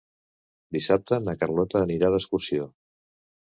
[0.77, 2.69] Dissabte na Carlota anirà d'excursió.